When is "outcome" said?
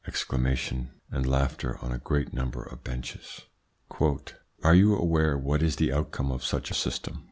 5.93-6.31